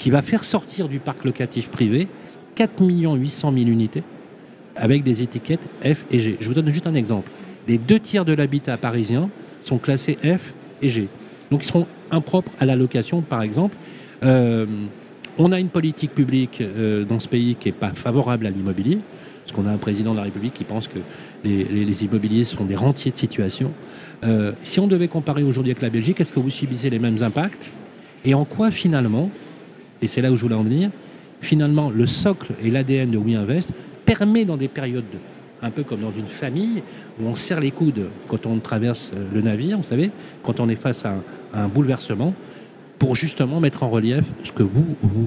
[0.00, 2.08] qui va faire sortir du parc locatif privé
[2.56, 4.02] 4 800 000 unités
[4.74, 6.38] avec des étiquettes F et G.
[6.40, 7.30] Je vous donne juste un exemple.
[7.68, 9.28] Les deux tiers de l'habitat parisien
[9.60, 11.08] sont classés F et G.
[11.50, 13.76] Donc ils seront impropres à la location, par exemple.
[14.22, 14.64] Euh,
[15.36, 18.98] on a une politique publique euh, dans ce pays qui n'est pas favorable à l'immobilier,
[19.44, 20.98] parce qu'on a un président de la République qui pense que
[21.44, 23.72] les, immobiliers sont des rentiers de situation.
[24.24, 27.22] Euh, si on devait comparer aujourd'hui avec la Belgique, est-ce que vous subissez les mêmes
[27.22, 27.70] impacts?
[28.24, 29.30] Et en quoi finalement,
[30.02, 30.90] et c'est là où je voulais en venir,
[31.40, 33.72] finalement le socle et l'ADN de WeInvest
[34.04, 35.18] permet dans des périodes de-
[35.62, 36.82] un peu comme dans une famille
[37.20, 40.10] où on serre les coudes quand on traverse euh, le navire, vous savez,
[40.42, 41.14] quand on est face à
[41.54, 42.34] un, bouleversement,
[42.98, 44.84] pour justement mettre en relief ce que vous,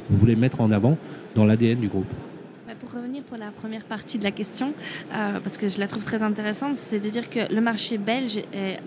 [0.09, 0.97] voulez mettre en avant
[1.36, 2.07] dans l'ADN du groupe.
[2.67, 4.73] Ouais, Pour revenir pour la première partie de la question,
[5.13, 8.38] euh, parce que je la trouve très intéressante, c'est de dire que le marché belge
[8.53, 8.79] est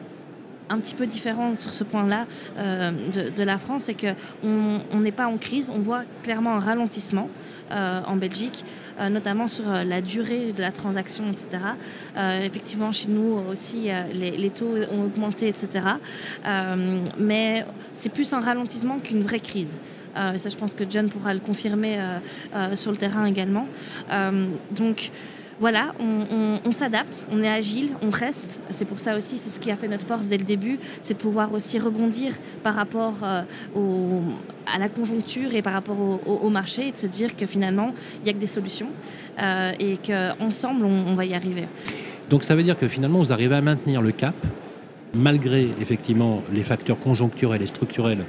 [0.68, 2.26] un petit peu différent sur ce point-là
[2.58, 6.58] euh, de, la France, c'est qu'on on n'est pas en crise, on voit clairement un
[6.58, 7.28] ralentissement
[7.70, 8.64] euh, en Belgique,
[9.00, 11.48] euh, notamment sur la durée de la transaction, etc.
[12.42, 15.86] Effectivement, chez nous aussi, les, les taux ont augmenté, etc.
[17.18, 19.78] Mais c'est plus un ralentissement qu'une vraie crise.
[20.14, 21.98] Ça, je pense que John pourra le confirmer
[22.74, 23.66] sur le terrain également.
[24.70, 25.10] Donc,
[25.58, 28.60] voilà, on, on- on s'adapte, on est agile, on reste.
[28.70, 31.14] C'est pour ça aussi, c'est ce qui a fait notre force dès le début, c'est
[31.14, 33.42] de pouvoir aussi rebondir par rapport euh,
[33.74, 34.20] au-
[34.72, 37.46] à la conjoncture et par rapport au, au- au marché et de se dire que
[37.46, 38.88] finalement, il n'y a que des solutions
[39.40, 41.64] euh, et qu'ensemble, on, on va y arriver.
[42.28, 44.34] Donc ça veut dire que finalement vous arrivez à maintenir le cap
[45.14, 48.24] malgré effectivement les facteurs conjoncturels et structurels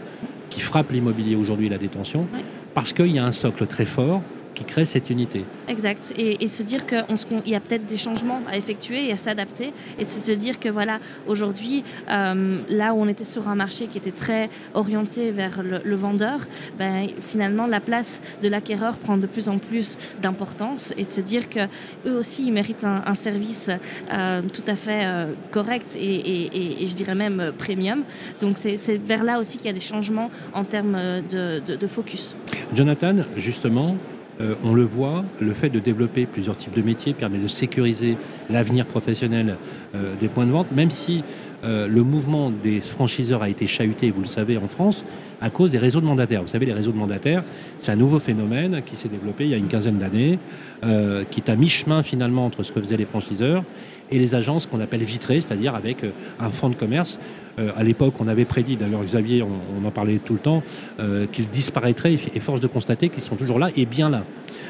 [0.50, 2.26] qui frappent l'immobilier aujourd'hui et la détention,
[2.74, 4.22] parce qu'il y a un socle très fort
[4.58, 5.46] qui crée cette unité.
[5.68, 6.12] Exact.
[6.18, 7.04] Et, et se dire qu'il
[7.46, 9.72] y a peut-être des changements à effectuer et à s'adapter.
[10.00, 13.86] Et de se dire que voilà, aujourd'hui, euh, là où on était sur un marché
[13.88, 16.40] qui était très orienté vers le, le vendeur,
[16.80, 20.92] ben, finalement, la place de l'acquéreur prend de plus en plus d'importance.
[20.98, 21.68] Et de se dire que
[22.08, 23.70] eux aussi, ils méritent un, un service
[24.12, 28.04] euh, tout à fait euh, correct et, et- et- et je dirais même premium.
[28.42, 30.98] Donc c'est vers là aussi qu'il y a des changements en termes
[31.30, 32.36] de- de- de focus.
[32.74, 33.96] Jonathan, justement,
[34.40, 38.18] euh, on le voit, le fait de développer plusieurs types de métiers permet de sécuriser
[38.50, 39.58] l'avenir professionnel
[39.96, 41.24] euh, des points de vente, même si
[41.64, 45.06] euh, le mouvement des franchiseurs a été chahuté, vous le savez, en France,
[45.42, 46.44] à cause des réseaux de mandataires.
[46.44, 47.44] Vous savez, les réseaux de mandataires,
[47.78, 50.40] c'est un nouveau phénomène qui s'est développé il y a une quinzaine d'années,
[50.82, 53.64] qui est à mi-chemin finalement entre ce que faisaient les franchiseurs
[54.12, 57.20] et les agences qu'on appelle vitrées, c'est-à-dire avec euh, un fonds de commerce.
[57.60, 60.64] Euh, à l'époque, on avait prédit, d'ailleurs Xavier, on, en parlait tout le temps,
[61.00, 64.24] euh, qu'ils disparaîtraient et force de constater qu'ils sont toujours là et bien là,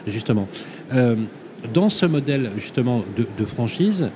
[0.06, 0.47] justement.
[0.93, 1.15] Euh,
[1.73, 4.10] dans ce modèle justement de, franchise,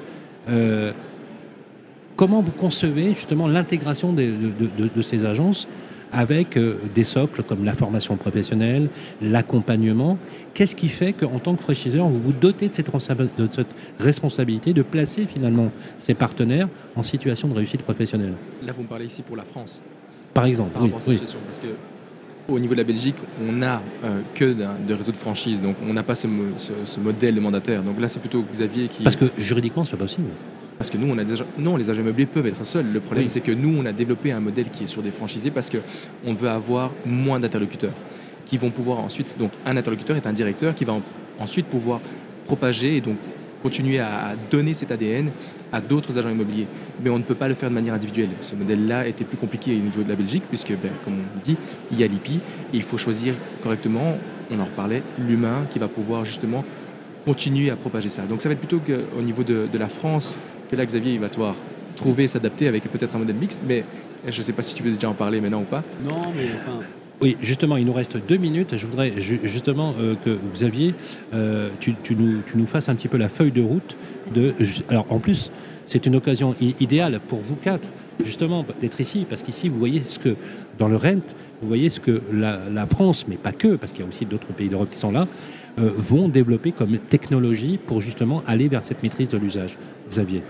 [2.15, 5.67] comment vous concevez justement l'intégration de ces agences
[6.12, 8.89] avec euh, des socles comme la formation professionnelle,
[9.21, 10.17] l'accompagnement.
[10.54, 13.67] Qu'est-ce qui fait qu'en tant que franchiseur, vous vous dotez de cette, responsa- de cette
[14.00, 18.34] responsabilité de placer finalement ces partenaires en situation de réussite professionnelle?
[18.65, 19.82] Là, vous me parlez ici pour la France,
[20.34, 21.15] Par exemple, par oui, rapport à cette oui.
[21.15, 21.39] situation.
[21.45, 21.67] Parce que
[22.50, 23.15] au niveau de la Belgique,
[23.47, 26.74] on n'a euh, que de réseaux de franchise, donc on n'a pas ce, mo- ce-
[26.84, 27.82] ce modèle de mandataire.
[27.84, 29.04] Donc là, c'est plutôt Xavier qui.
[29.04, 30.28] Parce que juridiquement, c'est pas possible.
[30.82, 31.46] Parce que nous, on a déjà.
[31.60, 32.88] Non, les agents immobiliers peuvent être seuls.
[32.91, 33.30] Le problème, Oui.
[33.30, 36.34] c'est que nous, on a développé un modèle qui est sur des franchisés parce qu'on
[36.34, 37.94] veut avoir moins d'interlocuteurs
[38.48, 39.36] qui vont pouvoir ensuite.
[39.38, 41.04] Donc, un interlocuteur est un directeur qui va en-
[41.39, 42.00] ensuite pouvoir
[42.46, 43.17] propager et donc
[43.62, 45.30] continuer à, donner cet ADN
[45.72, 46.65] à d'autres agents immobiliers.
[47.04, 48.30] Mais on ne peut pas le faire de manière individuelle.
[48.41, 51.58] Ce modèle-là était plus compliqué au niveau de la Belgique puisque, ben, comme on dit,
[51.91, 52.38] il y a l'IPI
[52.74, 54.17] et il faut choisir correctement,
[54.50, 56.65] on en reparlait, l'humain qui va pouvoir justement
[57.24, 58.24] continuer à propager ça.
[58.24, 60.36] Donc ça va être plutôt que, au niveau de, de la France
[60.71, 61.55] que là, Xavier, il va devoir
[61.95, 63.84] trouver, s'adapter avec peut-être un modèle mixte, mais
[64.27, 65.84] je ne sais pas si tu veux déjà en parler maintenant ou pas.
[66.03, 66.79] Non, mais enfin,
[67.21, 68.75] Oui, justement, il nous reste deux minutes.
[68.77, 70.95] Je voudrais ju- justement euh, que Xavier,
[71.34, 73.95] euh, tu, tu nous, tu nous fasses un petit peu la feuille de route.
[74.34, 74.55] De,
[74.89, 75.51] alors, en plus,
[75.86, 77.88] c'est une occasion idéale pour vous quatre,
[78.23, 80.36] justement, d'être ici, parce qu'ici, vous voyez ce que,
[80.79, 81.21] dans le Rent,
[81.62, 84.25] vous voyez ce que la, la France, mais pas que, parce qu'il y a aussi
[84.25, 85.27] d'autres pays d'Europe qui sont là,
[85.79, 89.77] euh, vont développer comme technologie pour justement aller vers cette maîtrise de l'usage.
[90.10, 90.41] Xavier.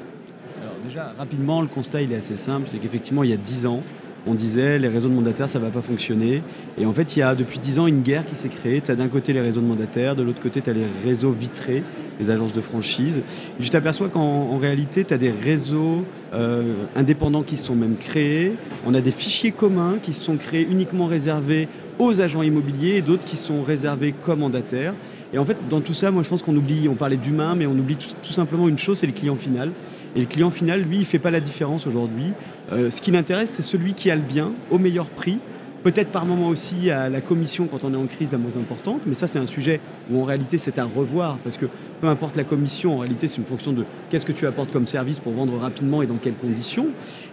[0.92, 3.82] Déjà, rapidement, le constat il est assez simple, c'est qu'effectivement, il y a 10 ans,
[4.28, 6.44] on disait les réseaux de mandataires, ça ne va pas fonctionner.
[6.78, 8.82] Et en fait, il y a depuis 10 ans une guerre qui s'est créée.
[8.82, 11.32] Tu as d'un côté les réseaux de mandataires, de l'autre côté, tu as les réseaux
[11.32, 11.82] vitrés,
[12.20, 13.22] les agences de franchise.
[13.58, 17.96] Je t'aperçois qu'en en réalité, tu as des réseaux euh, indépendants qui se sont même
[17.96, 18.52] créés.
[18.86, 23.02] On a des fichiers communs qui se sont créés uniquement réservés aux agents immobiliers et
[23.02, 24.94] d'autres qui sont réservés comme mandataires.
[25.34, 27.66] Et en fait, dans tout ça, moi, je pense qu'on oublie, on parlait d'humain, mais
[27.66, 29.72] on oublie tout, tout simplement une chose, c'est le client final.
[30.16, 32.34] Et le client final, lui, il ne fait pas la différence aujourd'hui.
[32.72, 35.40] Euh, ce qui l'intéresse, c'est celui qui a le bien au meilleur prix.
[35.84, 39.02] Peut-être par moment aussi à la commission quand on est en crise la moins importante,
[39.08, 39.80] mais ça c'est un sujet
[40.12, 41.66] où en réalité c'est à revoir parce que
[42.02, 44.86] peu importe la commission, en réalité c'est une fonction de qu'est-ce que tu apportes comme
[44.86, 46.90] service pour vendre rapidement et dans quelles conditions.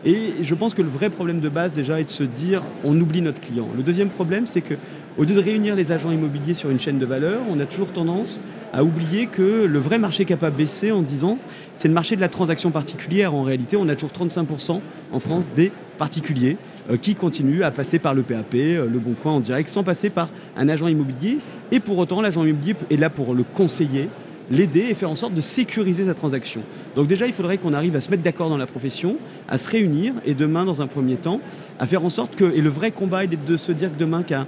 [0.06, 2.98] Et je pense que le vrai problème de base déjà est de se dire on
[2.98, 3.68] oublie notre client.
[3.76, 4.76] Le deuxième problème c'est que
[5.18, 7.92] au lieu de réunir les agents immobiliers sur une chaîne de valeur, on a toujours
[7.92, 8.40] tendance
[8.72, 11.36] à oublier que le vrai marché qui n'a pas baissé en 10 ans,
[11.74, 13.34] c'est le marché de la transaction particulière.
[13.34, 14.80] En réalité, on a toujours 35%
[15.12, 16.56] en France des particuliers
[16.90, 19.82] euh, qui continuent à passer par le PAP, euh, le Bon Coin en direct, sans
[19.82, 21.38] passer par un agent immobilier.
[21.72, 24.08] Et pour autant, l'agent immobilier est là pour le conseiller,
[24.50, 26.62] l'aider et faire en sorte de sécuriser sa transaction.
[26.94, 29.16] Donc déjà, il faudrait qu'on arrive à se mettre d'accord dans la profession,
[29.48, 31.40] à se réunir et demain, dans un premier temps,
[31.78, 34.22] à faire en sorte que, et le vrai combat est de se dire que demain,
[34.22, 34.46] qu'un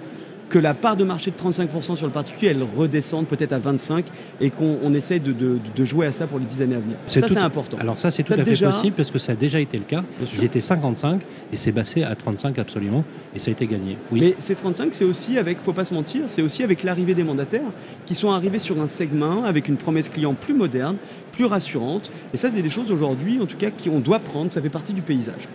[0.51, 4.03] que la part de marché de 35% sur le particulier, elle redescende peut-être à 25%
[4.41, 6.81] et qu'on on essaye de, de- de jouer à ça pour les 10 années à
[6.81, 6.97] venir.
[7.07, 7.79] Ça, c'est important.
[7.79, 9.85] Alors ça, c'est tout Ça, à fait possible parce que ça a déjà été le
[9.85, 10.03] cas.
[10.35, 13.97] Ils étaient 55 et c'est passé à 35 absolument et ça a été gagné.
[14.13, 14.21] Oui.
[14.21, 17.25] Mais ces 35, c'est aussi avec, faut pas se mentir, c'est aussi avec l'arrivée des
[17.25, 17.63] mandataires
[18.05, 20.97] qui sont arrivés sur un segment avec une promesse client plus moderne,
[21.33, 22.11] plus rassurante.
[22.35, 24.53] Et ça, c'est des choses aujourd'hui, en tout cas, qu'on doit prendre.
[24.53, 25.49] Ça fait partie du paysage.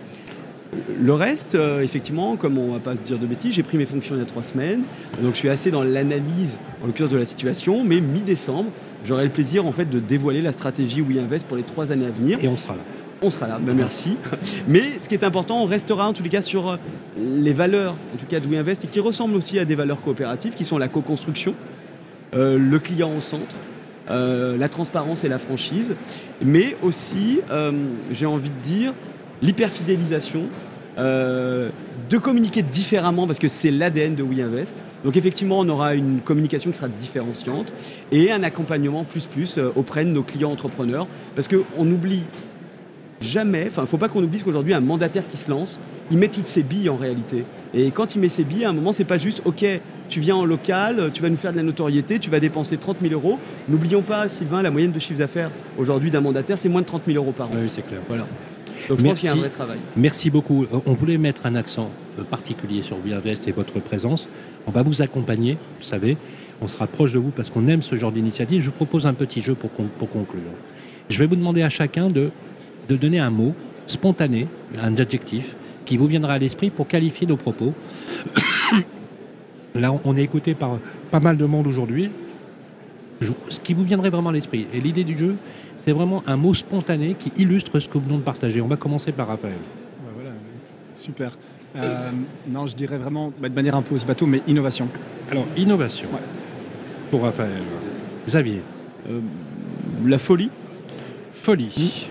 [1.00, 3.86] Le reste, euh, effectivement, comme on va pas se dire de bêtises, j'ai pris mes
[3.86, 4.82] fonctions il y a trois semaines,
[5.22, 8.70] donc je suis assez dans l'analyse, en l'occurrence de la situation, mais mi-décembre,
[9.04, 12.10] j'aurai le plaisir en fait de dévoiler la stratégie WeInvest pour les trois années à
[12.10, 12.38] venir.
[12.42, 12.82] Et on sera là.
[13.22, 14.18] On sera là, ben merci.
[14.68, 16.76] Mais ce qui est important, on restera en tous les cas sur euh,
[17.18, 20.54] les valeurs, en tout cas de WeInvest, et qui ressemblent aussi à des valeurs coopératives,
[20.54, 21.54] qui sont la co-construction,
[22.34, 23.56] euh, le client au centre,
[24.10, 25.94] euh, la transparence et la franchise,
[26.44, 27.40] mais aussi,
[28.12, 28.92] j'ai envie de dire,
[29.42, 30.44] l'hyperfidélisation,
[30.98, 31.68] euh,
[32.08, 34.82] de communiquer différemment parce que c'est l'ADN de WeInvest.
[35.04, 37.74] Donc effectivement, on aura une communication qui sera différenciante
[38.12, 42.22] et un accompagnement plus plus euh, auprès de nos clients entrepreneurs parce qu'on oublie
[43.20, 46.18] jamais, enfin, il ne faut pas qu'on oublie qu'aujourd'hui, un mandataire qui se lance, il
[46.18, 47.44] met toutes ses billes en réalité.
[47.74, 49.64] Et quand il met ses billes, à un moment, c'est pas juste, OK,
[50.08, 52.98] tu viens en local, tu vas nous faire de la notoriété, tu vas dépenser 30
[53.02, 53.38] 000 euros.
[53.68, 57.02] N'oublions pas, Sylvain, la moyenne de chiffre d'affaires aujourd'hui d'un mandataire, c'est moins de 30
[57.06, 57.54] 000 euros par an.
[57.54, 58.00] Oui, c'est clair.
[58.08, 58.26] Voilà.
[58.88, 59.40] Donc je pense qu'il y a un Merci.
[59.48, 59.78] vrai travail.
[59.96, 60.64] Merci beaucoup.
[60.64, 64.28] Euh, On voulait mettre un accent euh, particulier sur WeInvest et votre présence.
[64.66, 66.16] On va vous accompagner, vous savez.
[66.60, 68.60] On sera proche de vous parce qu'on aime ce genre d'initiative.
[68.62, 70.42] Je vous propose un petit jeu pour, pour conclure.
[71.08, 72.30] Je vais vous demander à chacun de,
[72.88, 73.54] de donner un mot
[73.86, 74.48] spontané,
[74.80, 77.74] un adjectif, qui vous viendra à l'esprit pour qualifier nos propos.
[79.74, 80.78] Là, on est écouté par
[81.10, 82.10] pas mal de monde aujourd'hui.
[83.20, 84.66] Ce qui vous viendrait vraiment à l'esprit.
[84.74, 85.36] Et l'idée du jeu,
[85.76, 88.60] c'est vraiment un mot spontané qui illustre ce que nous venons de partager.
[88.60, 89.54] On va commencer par Raphaël.
[89.54, 90.30] Ouais, voilà,
[90.96, 91.36] super.
[91.76, 92.10] Euh,
[92.48, 94.88] non, je dirais vraiment, bah, de manière un peu aussi bateau, mais innovation.
[95.30, 96.08] Alors, innovation.
[96.12, 96.20] Ouais.
[97.10, 97.50] Pour Raphaël.
[98.26, 98.62] Xavier.
[99.08, 99.20] Euh,
[100.06, 100.50] la folie,
[101.32, 102.08] Folie.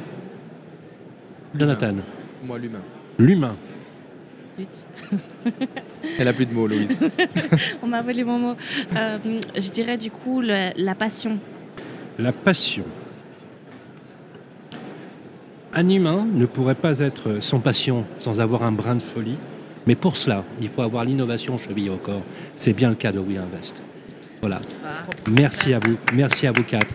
[1.57, 1.95] Jonathan.
[2.43, 2.79] Moi, l'humain.
[3.17, 3.55] L'humain.
[6.17, 6.97] Elle a plus de mots, Louise.
[7.83, 8.55] On m'a volé mon mot.
[8.95, 9.17] Euh,
[9.55, 11.39] je dirais du coup le- la passion.
[12.17, 12.85] La passion.
[15.75, 19.35] Un humain ne pourrait pas être sans passion, sans avoir un brin de folie.
[19.87, 22.23] Mais pour cela, il faut avoir l'innovation cheville au corps.
[22.55, 23.83] C'est bien le cas de We Invest.
[24.41, 24.61] Voilà.
[25.29, 25.97] Merci à vous.
[26.13, 26.93] Merci à vous quatre.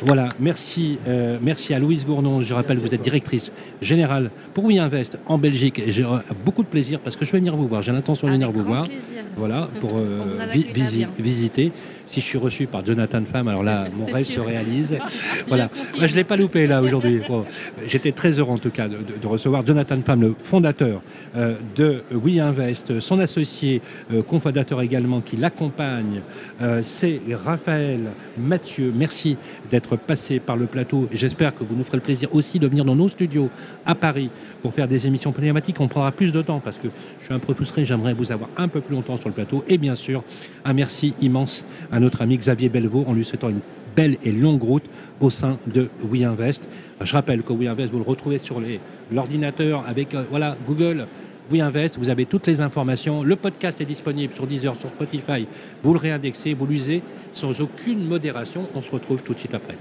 [0.00, 2.40] Voilà, merci, euh, merci à Louise Gournon.
[2.40, 3.50] Je rappelle, vous êtes directrice
[3.82, 5.82] générale pour We Invest en Belgique.
[5.88, 7.82] J'ai euh, beaucoup de plaisir parce que je vais venir vous voir.
[7.82, 8.84] J'ai l'intention de venir vous grand voir.
[8.84, 9.22] plaisir.
[9.36, 11.08] Voilà, pour euh, vi- bien.
[11.18, 11.72] visiter.
[12.08, 14.42] Si je suis reçu par Jonathan Pham, alors là, mon rêve sûr.
[14.42, 14.98] se réalise.
[15.46, 15.68] voilà.
[15.96, 17.20] Moi, je ne l'ai pas loupé là aujourd'hui.
[17.28, 17.44] Bon,
[17.86, 21.02] J'étais très heureux en tout cas de, recevoir Jonathan Pham, le fondateur
[21.36, 26.22] euh, de We Invest, son associé, euh, cofondateur également qui l'accompagne.
[26.62, 28.00] Euh, C'est Raphaël
[28.38, 28.90] Mathieu.
[28.94, 29.36] Merci
[29.70, 31.08] d'être passé par le plateau.
[31.12, 33.50] J'espère que vous nous ferez le plaisir aussi de venir dans nos studios
[33.84, 34.30] à Paris
[34.62, 35.80] pour faire des émissions pnéumatiques.
[35.80, 36.88] On prendra plus de temps parce que
[37.20, 37.84] je suis un peu frustré.
[37.84, 39.64] J'aimerais vous avoir un peu plus longtemps sur le plateau.
[39.68, 40.24] Et bien sûr,
[40.64, 43.60] un merci immense à notre ami Xavier Bellevaux en lui souhaitant une
[43.96, 44.84] belle et longue route
[45.20, 46.68] au sein de We Invest.
[47.00, 48.62] Je rappelle que We Invest, vous le retrouvez sur
[49.10, 51.06] l'ordinateur avec euh, voilà, Google.
[51.50, 53.24] We Invest, vous avez toutes les informations.
[53.24, 55.48] Le podcast est disponible sur Deezer, sur Spotify.
[55.82, 58.68] Vous le réindexez, vous l'usez sans aucune modération.
[58.74, 59.76] On se retrouve tout de suite après.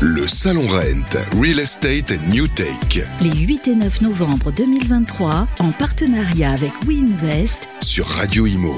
[0.00, 5.70] Le Salon Rent, Real Estate and New Tech Les 8 et 9 novembre 2023, en
[5.70, 8.74] partenariat avec WeInvest, sur Radio Imo.